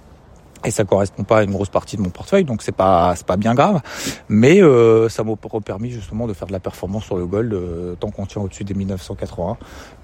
[0.65, 3.27] et ça correspond pas à une grosse partie de mon portefeuille, donc c'est pas c'est
[3.27, 3.81] pas bien grave,
[4.29, 7.95] mais euh, ça m'a permis justement de faire de la performance sur le gold euh,
[7.97, 9.57] tant qu'on tient au-dessus des 1980,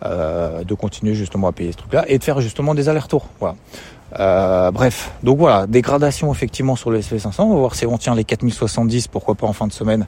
[0.04, 3.26] euh, de continuer justement à payer ce truc-là et de faire justement des allers-retours.
[3.38, 3.56] Voilà.
[4.18, 7.42] Euh, bref, donc voilà, dégradation effectivement sur le SP500.
[7.42, 10.06] On va voir si on tient les 4070, pourquoi pas en fin de semaine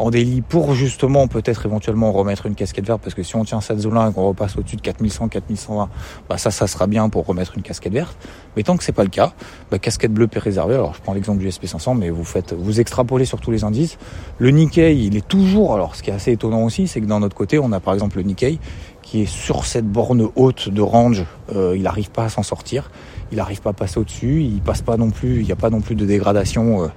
[0.00, 3.60] en délit pour justement peut-être éventuellement remettre une casquette verte parce que si on tient
[3.60, 5.90] cette zone-là et qu'on repasse au-dessus de 4100, 4120,
[6.26, 8.16] bah ça, ça sera bien pour remettre une casquette verte.
[8.56, 9.34] Mais tant que c'est pas le cas,
[9.70, 10.74] bah casquette bleue réservée.
[10.74, 13.98] Alors je prends l'exemple du SP500, mais vous faites, vous extrapolez sur tous les indices.
[14.38, 15.74] Le Nikkei, il est toujours.
[15.74, 17.92] Alors ce qui est assez étonnant aussi, c'est que d'un autre côté, on a par
[17.92, 18.58] exemple le Nikkei
[19.02, 21.26] qui est sur cette borne haute de range.
[21.54, 22.90] Euh, il n'arrive pas à s'en sortir
[23.32, 25.70] il n'arrive pas à passer au-dessus, il passe pas non plus, il n'y a pas
[25.70, 26.88] non plus de dégradation euh,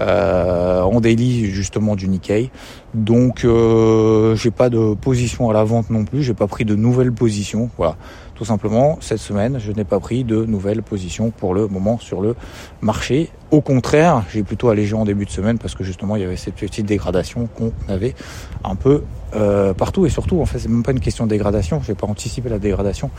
[0.00, 2.50] euh, en daily justement du Nikkei.
[2.94, 6.74] Donc euh, j'ai pas de position à la vente non plus, j'ai pas pris de
[6.76, 7.70] nouvelles positions.
[7.76, 7.96] Voilà.
[8.42, 12.20] Tout simplement, cette semaine, je n'ai pas pris de nouvelles positions pour le moment sur
[12.20, 12.34] le
[12.80, 13.30] marché.
[13.52, 16.34] Au contraire, j'ai plutôt allégé en début de semaine parce que justement, il y avait
[16.34, 18.16] cette petite dégradation qu'on avait
[18.64, 19.04] un peu
[19.36, 21.80] euh, partout et surtout, en fait, c'est même pas une question de dégradation.
[21.86, 23.10] J'ai pas anticipé la dégradation.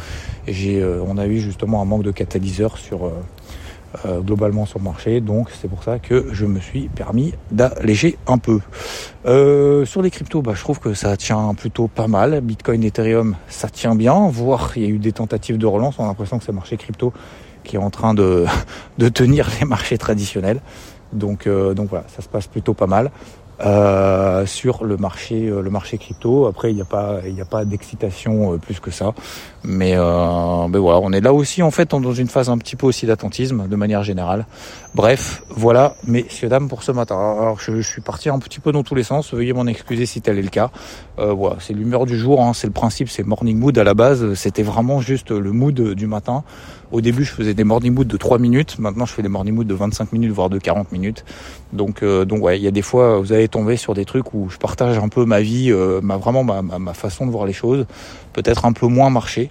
[0.45, 3.11] J'ai, euh, on a eu justement un manque de catalyseur sur euh,
[4.21, 5.21] globalement sur le marché.
[5.21, 8.59] Donc c'est pour ça que je me suis permis d'alléger un peu.
[9.25, 12.41] Euh, sur les cryptos, bah, je trouve que ça tient plutôt pas mal.
[12.41, 14.27] Bitcoin, Ethereum, ça tient bien.
[14.29, 15.95] Voire il y a eu des tentatives de relance.
[15.99, 17.13] On a l'impression que c'est le marché crypto
[17.63, 18.45] qui est en train de,
[18.97, 20.61] de tenir les marchés traditionnels.
[21.13, 23.11] Donc, euh, donc voilà, ça se passe plutôt pas mal.
[23.65, 26.47] Euh, sur le marché euh, le marché crypto.
[26.47, 29.13] Après, il n'y a pas il a pas d'excitation euh, plus que ça.
[29.63, 32.85] Mais, euh, voilà, on est là aussi en fait dans une phase un petit peu
[32.85, 34.45] aussi d'attentisme de manière générale.
[34.95, 37.15] Bref, voilà, messieurs dames pour ce matin.
[37.15, 39.33] Alors je, suis parti un petit peu dans tous les sens.
[39.33, 40.69] Veuillez m'en excuser si tel est le cas.
[41.17, 42.41] voilà, c'est l'humeur du jour.
[42.41, 44.33] Hein, c'est le principe, c'est morning mood à la base.
[44.33, 46.43] C'était vraiment juste le mood du matin.
[46.93, 48.77] Au début, je faisais des morning moods de 3 minutes.
[48.77, 51.25] Maintenant, je fais des morning moods de 25 minutes, voire de 40 minutes.
[51.73, 54.35] Donc, euh, donc ouais, il y a des fois, vous allez tomber sur des trucs
[54.35, 57.47] où je partage un peu ma vie, euh, ma, vraiment ma, ma, façon de voir
[57.47, 57.87] les choses.
[58.31, 59.49] Peut-être un peu moins marché.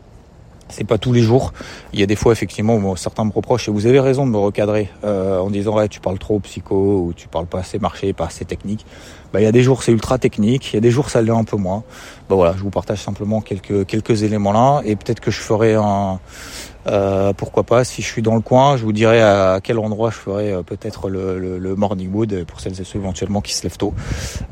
[0.68, 1.52] C'est pas tous les jours.
[1.92, 4.38] Il y a des fois, effectivement, certains me reprochent, et vous avez raison de me
[4.38, 8.12] recadrer euh, en disant, ouais, tu parles trop psycho, ou tu parles pas assez marché,
[8.12, 8.86] pas assez technique.
[9.32, 10.72] Bah, il y a des jours, c'est ultra technique.
[10.72, 11.82] Il y a des jours, ça l'est un peu moins.
[12.28, 15.74] Bah voilà, je vous partage simplement quelques, quelques éléments là, et peut-être que je ferai
[15.74, 16.20] un,
[16.86, 20.10] euh, pourquoi pas, si je suis dans le coin, je vous dirai à quel endroit
[20.10, 23.54] je ferai euh, peut-être le, le, le, morning wood pour celles et ceux éventuellement qui
[23.54, 23.94] se lèvent tôt,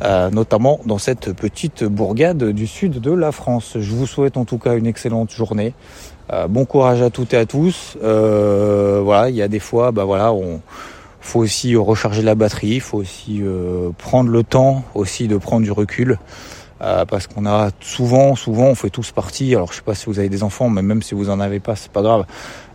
[0.03, 3.77] euh, notamment dans cette petite bourgade du sud de la France.
[3.79, 5.75] Je vous souhaite en tout cas une excellente journée.
[6.33, 7.97] Euh, bon courage à toutes et à tous.
[8.01, 10.61] Voilà, il y a des fois, bah voilà, on
[11.23, 13.43] faut aussi recharger la batterie, faut aussi
[13.99, 16.19] prendre le temps aussi de prendre du recul.
[16.83, 19.55] Euh, parce qu'on a souvent, souvent, on fait tous partie.
[19.55, 21.61] Alors je sais pas si vous avez des enfants, mais même si vous en avez
[21.61, 22.25] pas, c'est pas grave.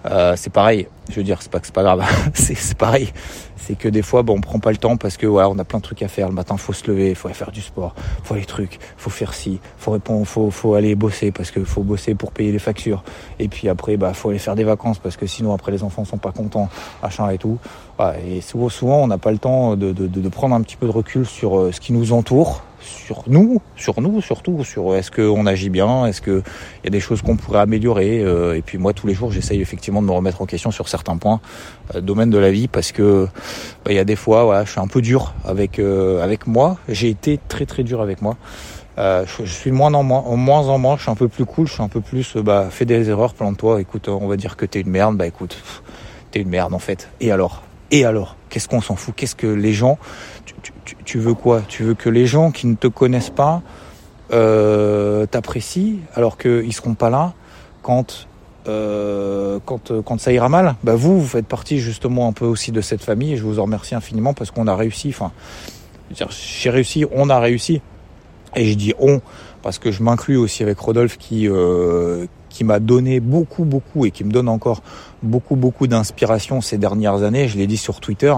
[0.05, 0.87] Euh, c'est pareil.
[1.09, 2.03] Je veux dire, c'est pas que c'est pas grave.
[2.33, 3.11] c'est pareil.
[3.55, 5.63] C'est que des fois, bon, on prend pas le temps parce que voilà, on a
[5.63, 6.27] plein de trucs à faire.
[6.27, 9.33] Le matin, faut se lever, faut aller faire du sport, faut aller trucs, faut faire
[9.33, 13.03] ci, faut répondre, faut, faut aller bosser parce que faut bosser pour payer les factures.
[13.39, 16.05] Et puis après, bah, faut aller faire des vacances parce que sinon après les enfants
[16.05, 16.69] sont pas contents,
[17.01, 17.57] machin et tout.
[17.97, 20.75] Voilà, et souvent, souvent, on n'a pas le temps de, de, de, prendre un petit
[20.75, 24.95] peu de recul sur euh, ce qui nous entoure sur nous, sur nous surtout, sur
[24.95, 26.43] est-ce qu'on agit bien, est-ce qu'il
[26.83, 28.21] y a des choses qu'on pourrait améliorer.
[28.21, 30.87] Euh, et puis moi, tous les jours, j'essaye effectivement de me remettre en question sur
[30.87, 31.41] certains points,
[31.95, 33.27] euh, domaine de la vie, parce que
[33.83, 36.47] bah, il y a des fois, voilà, je suis un peu dur avec euh, avec
[36.47, 36.77] moi.
[36.87, 38.37] J'ai été très très dur avec moi.
[38.97, 41.67] Euh, je, suis moins en moins, moins en moins, je suis un peu plus cool,
[41.67, 44.65] je suis un peu plus, bah, fais des erreurs, plante-toi, écoute, on va dire que
[44.65, 45.61] t'es une merde, bah écoute,
[46.31, 47.09] t'es une merde en fait.
[47.19, 47.64] Et alors?
[47.91, 49.13] Et alors Qu'est-ce qu'on s'en fout?
[49.15, 49.97] Qu'est-ce que les gens
[50.45, 51.61] tu, tu, veux quoi?
[51.67, 53.61] Tu veux que les gens qui ne te connaissent pas
[54.31, 57.33] euh, t'apprécient alors qu'ils seront pas là
[57.81, 58.27] quand
[58.67, 62.71] euh, quand, quand ça ira mal, bah vous, vous faites partie justement un peu aussi
[62.71, 65.09] de cette famille et je vous en remercie infiniment parce qu'on a réussi.
[65.09, 65.33] Enfin,
[66.11, 67.81] j'ai réussi, on a réussi.
[68.55, 69.21] Et je dis on
[69.61, 74.11] parce que je m'inclus aussi avec Rodolphe qui euh, qui m'a donné beaucoup beaucoup et
[74.11, 74.81] qui me donne encore
[75.21, 77.49] beaucoup beaucoup d'inspiration ces dernières années.
[77.49, 78.33] Je l'ai dit sur Twitter.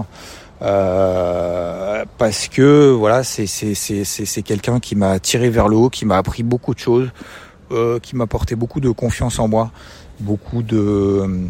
[0.60, 6.42] Euh, parce que voilà, c'est quelqu'un qui m'a tiré vers le haut, qui m'a appris
[6.42, 7.10] beaucoup de choses,
[7.70, 9.70] euh, qui m'a apporté beaucoup de confiance en moi,
[10.18, 11.46] beaucoup de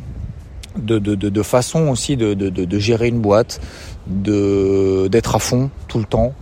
[0.76, 1.42] de, de, de, de
[1.88, 3.61] aussi de, de, de, gérer une boîte,
[4.07, 6.35] d'être à fond tout le temps,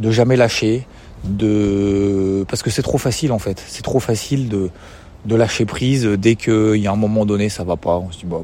[0.00, 0.86] de jamais lâcher,
[1.24, 4.70] de parce que c'est trop facile en fait, c'est trop facile de
[5.24, 7.98] de lâcher prise dès qu'il y a un moment donné ça va pas.
[7.98, 8.42] On se dit bah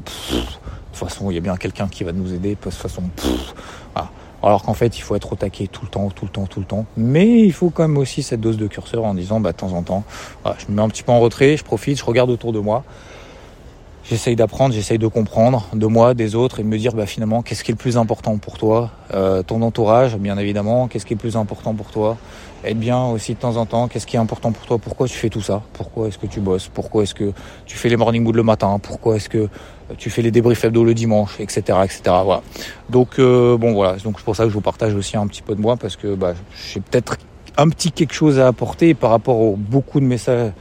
[0.91, 2.49] de toute façon, il y a bien quelqu'un qui va nous aider.
[2.49, 3.03] De toute façon,
[3.93, 4.11] voilà.
[4.43, 6.59] Alors qu'en fait, il faut être au taquet tout le temps, tout le temps, tout
[6.59, 6.85] le temps.
[6.97, 9.73] Mais il faut quand même aussi cette dose de curseur en disant, bah, de temps
[9.73, 10.03] en temps,
[10.43, 12.59] voilà, je me mets un petit peu en retrait, je profite, je regarde autour de
[12.59, 12.83] moi.
[14.03, 17.43] J'essaye d'apprendre, j'essaye de comprendre de moi, des autres et de me dire bah, finalement
[17.43, 21.13] qu'est-ce qui est le plus important pour toi, euh, ton entourage bien évidemment, qu'est-ce qui
[21.13, 22.17] est le plus important pour toi,
[22.63, 25.15] être bien aussi de temps en temps, qu'est-ce qui est important pour toi, pourquoi tu
[25.15, 27.31] fais tout ça, pourquoi est-ce que tu bosses, pourquoi est-ce que
[27.65, 29.49] tu fais les morning moods le matin, pourquoi est-ce que
[29.97, 31.79] tu fais les débriefs hebdo le dimanche, etc.
[31.83, 32.01] etc.
[32.23, 32.41] Voilà.
[32.89, 35.41] Donc euh, bon voilà, donc c'est pour ça que je vous partage aussi un petit
[35.41, 36.33] peu de moi parce que bah,
[36.71, 37.17] j'ai peut-être
[37.57, 40.51] un petit quelque chose à apporter par rapport aux beaucoup de messages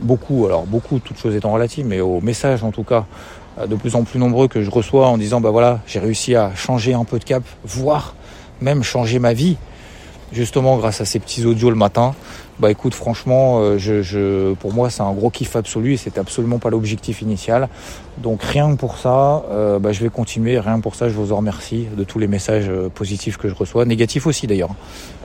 [0.00, 3.06] beaucoup, alors beaucoup, toutes choses étant relatives, mais aux messages en tout cas,
[3.58, 6.34] euh, de plus en plus nombreux que je reçois en disant bah voilà, j'ai réussi
[6.34, 8.14] à changer un peu de cap, voire
[8.60, 9.56] même changer ma vie,
[10.32, 12.14] justement grâce à ces petits audios le matin.
[12.58, 16.58] Bah écoute, franchement, euh, je, pour moi, c'est un gros kiff absolu et c'était absolument
[16.58, 17.68] pas l'objectif initial.
[18.18, 20.58] Donc rien que pour ça, euh, bah, je vais continuer.
[20.58, 23.54] Rien que pour ça, je vous en remercie de tous les messages positifs que je
[23.54, 24.74] reçois, négatifs aussi d'ailleurs,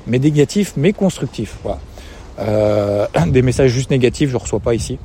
[0.07, 1.57] mais négatifs mais constructifs.
[1.63, 1.79] Voilà.
[2.39, 4.97] Euh, des messages juste négatifs, je reçois pas ici.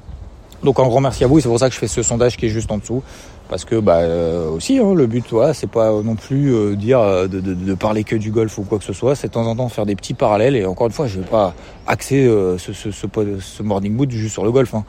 [0.63, 2.37] Donc un grand merci à vous et c'est pour ça que je fais ce sondage
[2.37, 3.03] qui est juste en dessous.
[3.51, 7.27] Parce que bah euh, aussi hein, le but c'est pas non plus euh, dire euh,
[7.27, 9.69] de, parler que du golf ou quoi que ce soit, c'est de temps en temps
[9.69, 11.53] faire des petits parallèles et encore une fois je vais pas
[11.89, 12.27] axer
[12.59, 13.07] ce, ce, ce,
[13.41, 14.73] ce, morning mood juste sur le golf.
[14.73, 14.85] Hein.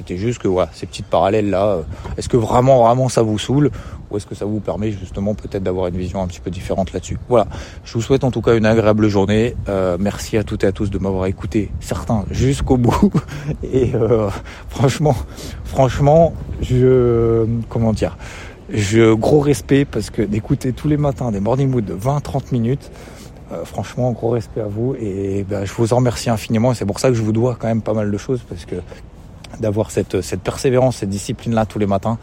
[0.00, 1.80] C'était juste que voilà, ces petites parallèles là,
[2.16, 3.70] est-ce que vraiment vraiment ça vous saoule
[4.10, 6.94] ou est-ce que ça vous permet justement peut-être d'avoir une vision un petit peu différente
[6.94, 7.18] là-dessus?
[7.28, 7.46] Voilà,
[7.84, 9.54] je vous souhaite en tout cas une agréable journée.
[9.68, 13.12] Euh, merci à toutes et à tous de m'avoir écouté, certains jusqu'au bout.
[13.62, 14.30] Et euh,
[14.70, 15.14] franchement,
[15.64, 16.32] franchement,
[16.62, 18.16] je comment dire,
[18.70, 22.90] je gros respect parce que d'écouter tous les matins des morning mood de 20-30 minutes.
[23.52, 26.72] Euh, franchement, gros respect à vous et ben, je vous en remercie infiniment.
[26.72, 28.76] C'est pour ça que je vous dois quand même pas mal de choses parce que
[29.60, 32.18] d'avoir cette, cette persévérance, cette discipline-là tous les matins,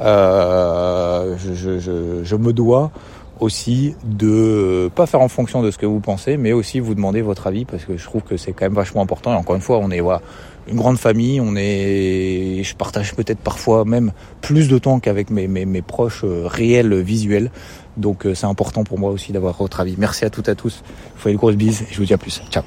[0.00, 2.90] euh, je, je, je, me dois
[3.38, 7.22] aussi de pas faire en fonction de ce que vous pensez, mais aussi vous demander
[7.22, 9.32] votre avis parce que je trouve que c'est quand même vachement important.
[9.32, 10.20] Et encore une fois, on est voilà,
[10.68, 15.48] une grande famille, on est, je partage peut-être parfois même plus de temps qu'avec mes,
[15.48, 17.50] mes, mes proches euh, réels visuels.
[17.96, 19.96] Donc euh, c'est important pour moi aussi d'avoir votre avis.
[19.98, 20.82] Merci à toutes et à tous.
[21.14, 22.40] Vous faites une grosse bise et je vous dis à plus.
[22.50, 22.64] Ciao.